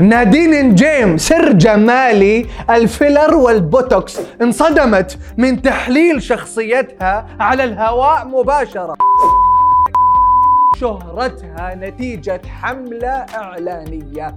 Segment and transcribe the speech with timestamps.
[0.00, 8.94] نادين نجيم سر جمالي ال filler وال botox انصدمت من تحليل شخصيتها على الهواء مباشرة.
[10.80, 14.34] شهرتها نتيجة حملة إعلانية.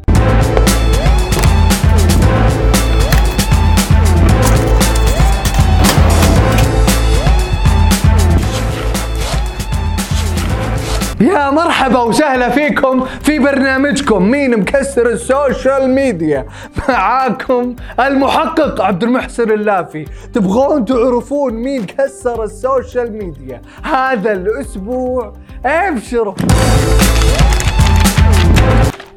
[11.22, 14.24] يا مرحبا وسهلا فيكم في برنامجكم.
[14.32, 16.46] مين مكسر ال social media؟
[16.90, 20.06] معاكم المحقق عبد المحسن اللافي.
[20.34, 25.34] تبغون تعرفون مين كسر ال social media؟ هذا الأسبوع
[25.66, 26.34] أبشروا.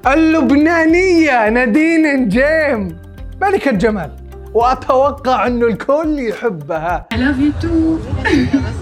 [0.07, 2.97] اللبنانية نادين نجيم.
[3.43, 4.11] ملكة جمال.
[4.55, 7.07] وأتوقع إنه الكل يحبها.
[7.15, 8.82] I love you too.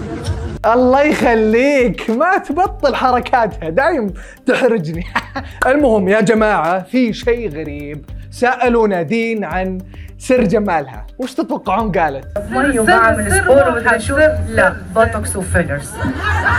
[0.65, 2.09] الله يخليك.
[2.09, 4.13] ما تبطل حركاتها دايم
[4.45, 5.03] تحرجني.
[5.67, 8.05] المهم يا جماعة في شيء غريب.
[8.31, 9.77] سألوا نادين عن
[10.19, 11.07] سر جمالها.
[11.19, 14.17] وش تتوقعون قالت؟ مي وبعمل sport ومدري شو؟
[14.49, 15.91] لا botox و fillers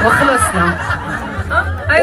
[0.06, 0.78] وخلصنا.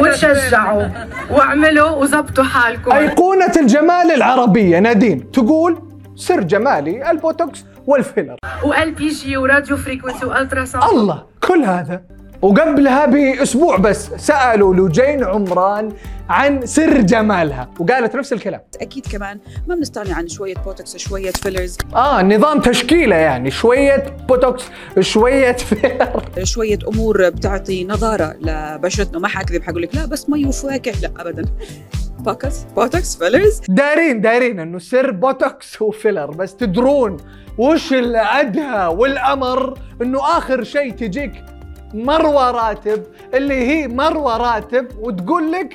[0.00, 0.88] وتشجعوا.
[1.30, 2.92] واعملوا وزبطوا حالكم.
[2.92, 5.82] أيقونة الجمال العربية نادين تقول
[6.16, 7.64] سر جمالي ال botox.
[7.86, 8.36] وال filler.
[8.64, 12.02] وال PG و radio frequency و ultrasound الله كل هذا.
[12.42, 15.92] وقبلها بأسبوع بس سألوا لجين عمران
[16.28, 18.60] عن سر جمالها وقالت نفس الكلام.
[18.80, 19.38] أكيد كمان.
[19.68, 24.64] ما بنستغني عن شوية بوتوكس شوية fillers آه نظام تشكيلة يعني شوية بوتوكس
[25.00, 29.18] شوية filler شوية أمور بتعطي نضاره لبشرتنا.
[29.18, 31.44] ما حكذب حقول لك لا بس مي وفواكه لا ابدا.
[32.20, 37.16] botox botox fillers دارين دارين إنه سر botox و filler بس تدرون
[37.58, 41.32] وش الأدهى والأمر إنه آخر شيء تجيك
[41.94, 43.02] مروة راتب
[43.34, 45.74] اللي هي مروة راتب وتقول لك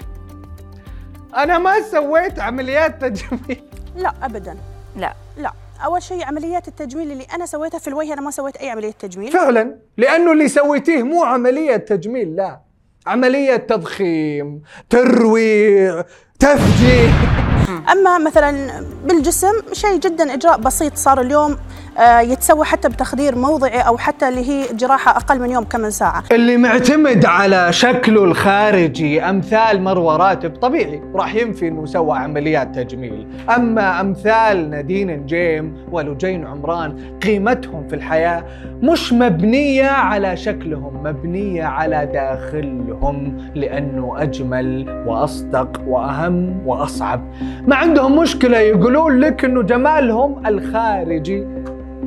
[1.36, 3.62] أنا ما سويت عمليات تجميل.
[3.96, 4.58] لا ابدا.
[4.98, 5.14] لا.
[5.38, 5.52] لا.
[5.86, 9.32] أول شيء عمليات التجميل اللي أنا سويتها في الوجه أنا ما سويت أي عملية تجميل.
[9.32, 12.65] فعلا لأنه اللي سويتيه مو عملية تجميل لا.
[13.08, 16.04] عملية تضخيم ترويع
[16.40, 17.12] تفجير.
[17.92, 21.58] أما مثلا بالجسم شيء جدا إجراء بسيط صار اليوم.
[22.00, 26.24] يتسوى حتى بتخدير موضعي أو حتى اللي هي جراحة أقل من يوم كم ساعة.
[26.32, 33.28] اللي معتمد على شكله الخارجي أمثال مروه راتب طبيعي راح ينفي انه سوى عمليات تجميل.
[33.56, 38.44] أما أمثال نادين نجيم ولجين عمران قيمتهم في الحياة
[38.84, 47.22] مش مبنية على شكلهم مبنية على داخلهم لأنه أجمل وأصدق وأهم وأصعب.
[47.68, 51.55] ما عندهم مشكلة يقولون لك إنه جمالهم الخارجي.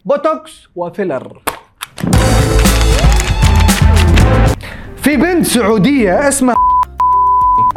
[0.08, 1.42] بوتوكس وفيلر.
[4.96, 6.56] في بنت سعودية اسمها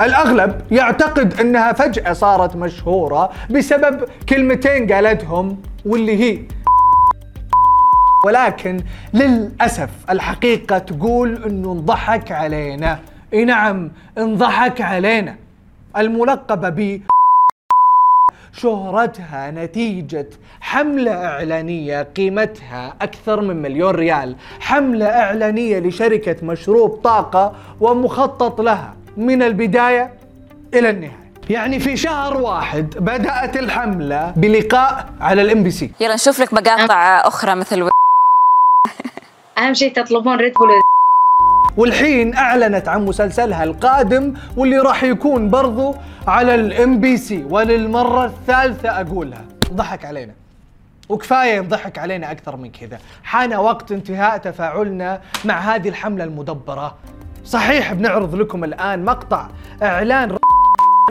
[0.01, 6.41] الأغلب يعتقد أنها فجأة صارت مشهورة بسبب كلمتين قالتهم واللي هي.
[8.25, 8.83] ولكن
[9.13, 12.99] للأسف الحقيقة تقول أنه انضحك علينا.
[13.33, 15.35] إي نعم انضحك علينا.
[15.97, 17.01] الملقبة ب
[18.53, 20.29] شهرتها نتيجة
[20.61, 24.35] حملة إعلانية قيمتها أكثر من مليون ريال.
[24.59, 30.13] حملة إعلانية لشركة مشروب طاقة ومخطط لها من البداية
[30.73, 31.21] إلى النهاية.
[31.49, 37.55] يعني في شهر واحد بدأت الحملة بلقاء على ال MBC يلا نشوف لك مقاطع أخرى
[37.55, 37.89] مثل
[39.57, 40.80] أهم شيء تطلبون Red Bull
[41.77, 45.95] والحين أعلنت عن مسلسلها القادم واللي راح يكون برضو
[46.27, 49.41] على ال MBC وللمرة الثالثة أقولها.
[49.73, 50.33] ضحك علينا.
[51.09, 52.99] وكفاية ينضحك علينا أكثر من كذا.
[53.23, 56.95] حان وقت انتهاء تفاعلنا مع هذه الحملة المدبرة.
[57.45, 59.47] صحيح بنعرض لكم الآن مقطع
[59.83, 60.37] إعلان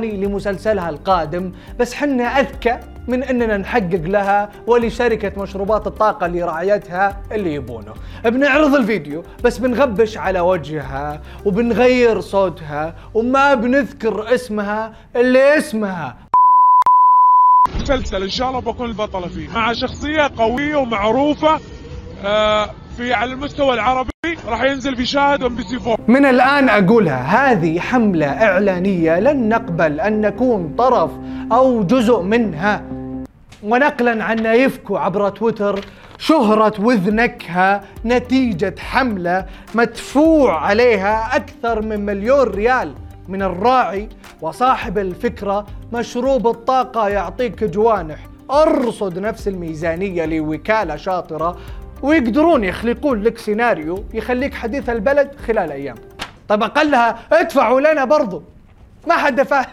[0.09, 2.79] لمسلسلها القادم بس حنا أذكى
[3.09, 7.95] من أننا نحقق لها ولشركة مشروبات الطاقة اللي راعيتها اللي يبونه.
[8.25, 16.17] بنعرض الفيديو بس بنغبش على وجهها وبنغير صوتها وما بنذكر اسمها اللي اسمها.
[17.81, 19.49] مسلسل إن شاء الله بكون البطلة فيه.
[19.55, 21.61] مع شخصية قوية ومعروفة
[22.25, 24.11] آه، في على المستوى العربي.
[24.49, 30.21] راح ينزل في شاهد MBC 4 من الآن أقولها هذه حملة إعلانية لن نقبل أن
[30.21, 31.11] نكون طرف
[31.53, 32.83] أو جزء منها.
[33.63, 35.85] ونقلا عن نايفكو عبر تويتر
[36.19, 42.95] شهرة وذنكها نتيجة حملة مدفوع عليها أكثر من مليون ريال
[43.29, 44.09] من الراعي
[44.41, 48.19] وصاحب الفكرة مشروب الطاقة يعطيك جوانح.
[48.51, 51.57] أرصد نفس الميزانية لوكالة شاطرة
[52.03, 55.97] ويقدرون يخلقون لك سيناريو يخليك حديث البلد خلال أيام.
[56.49, 58.43] طيب أقلها ادفعوا لنا برضو.
[59.07, 59.65] ما حد دفع.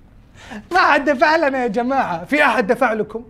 [0.72, 2.24] ما حد دفع لنا يا جماعة.
[2.24, 3.22] في أحد دفع لكم؟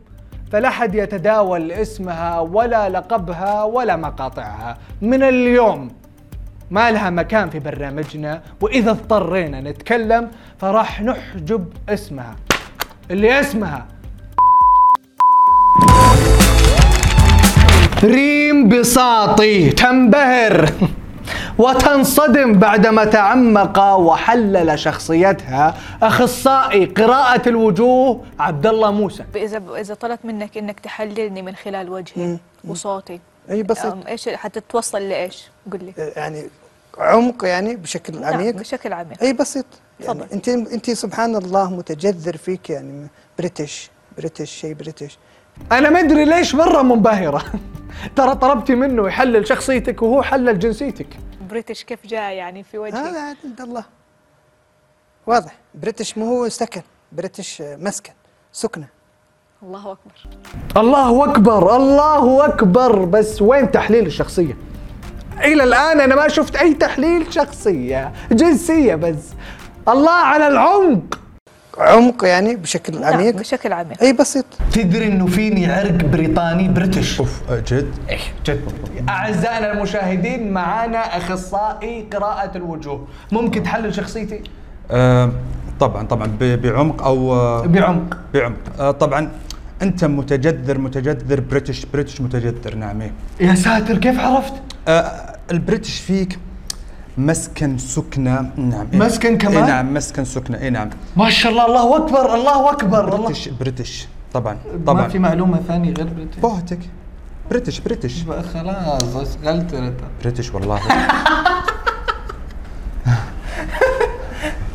[0.53, 4.79] فلا أحد يتداول اسمها ولا لقبها ولا مقاطعها.
[5.03, 5.91] من اليوم
[6.71, 12.37] ما لها مكان في برنامجنا وإذا اضطرينا نتكلم فراح نحجب اسمها.
[13.11, 13.87] اللي اسمها.
[18.05, 20.73] ريم بساطي تنبهر
[21.59, 30.59] وتنصدم بعدما تعمق وحلل شخصيتها أخصائي قراءة الوجوه عبد الله موسى إذا إذا طلبت منك
[30.59, 33.21] إنك تحللني من خلال وجهي وصوتي.
[33.51, 33.93] أي بسيط.
[33.93, 36.13] أم إيش حتتوصل لإيش؟ قل لي.
[36.17, 36.49] يعني
[36.99, 39.23] عمق يعني بشكل نعم عميق؟ بشكل عميق.
[39.23, 39.67] أي بسيط.
[40.01, 40.33] يعني تفضل.
[40.33, 43.07] أنت أنت سبحان الله متجذر فيك يعني
[43.39, 45.19] British British شيء British.
[45.73, 47.45] أنا ما أدري ليش مرة منبهرة.
[48.17, 51.07] ترى طلبتي منه يحلل شخصيتك وهو حلل جنسيتك.
[51.51, 53.85] British كيف جاء يعني في وجهي؟ هذا عند الله.
[55.27, 55.59] واضح.
[55.75, 56.83] British مو هو سكن.
[57.13, 58.13] British مسكن.
[58.53, 58.89] سكنة.
[59.63, 60.15] الله أكبر.
[60.77, 63.05] الله أكبر الله أكبر.
[63.05, 64.57] بس وين تحليل الشخصية؟
[65.39, 69.25] إلى الآن أنا ما شفت أي تحليل شخصية جنسية بس.
[69.89, 71.21] الله على العمق.
[71.79, 73.35] عمق يعني بشكل نعم عميق.
[73.37, 74.03] بشكل عميق.
[74.03, 74.45] أي بسيط.
[74.73, 77.21] تدري إنه فيني عرق بريطاني British.
[77.21, 78.61] أوف جد؟ إيه جد.
[79.09, 83.07] أعزائنا المشاهدين معانا أخصائي قراءة الوجوه.
[83.33, 84.41] ممكن تحلل شخصيتي؟
[84.91, 85.33] آه
[85.81, 86.27] طبعا طبعا.
[86.41, 88.17] ب- بعمق أو آه، بعمق.
[88.35, 88.57] بعمق.
[88.81, 89.31] آه طبعا.
[89.83, 93.13] أنت متجذر متجذر British British متجذر نعم إيه.
[93.41, 94.53] يا ساتر كيف عرفت؟
[94.89, 96.39] آه ال British فيك
[97.19, 98.51] مسكن سكنة.
[98.57, 98.87] نعم.
[98.93, 98.99] إيه.
[98.99, 100.59] مسكن كمان؟ إيه نعم مسكن سكنة.
[100.61, 100.91] اي نعم.
[101.17, 103.25] ما شاء الله الله أكبر الله أكبر الله.
[103.27, 104.09] British British.
[104.33, 105.09] طبعا ما طبعا.
[105.09, 106.79] في معلومة ثانية غير British؟ بوهتك
[107.51, 108.25] British British.
[108.55, 109.93] خلاص أشغلت
[110.23, 110.81] British والله.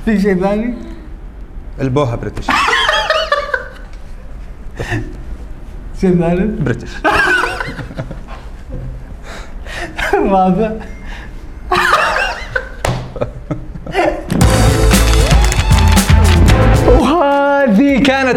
[0.05, 0.73] في شيء ثاني؟
[1.81, 2.47] البوهه British.
[6.01, 6.89] شيء ثالث؟ British.
[10.13, 10.71] الرابع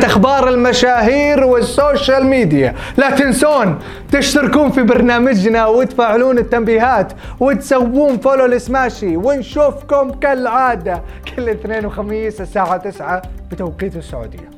[0.04, 2.74] أخبار المشاهير وال social media.
[2.96, 3.78] لا تنسون
[4.12, 11.02] تشتركون في برنامجنا وتفعلون التنبيهات وتسوون follow لسماشي ونشوفكم كالعادة
[11.36, 14.53] كل اثنين وخميس الساعة 9 بتوقيت السعودية.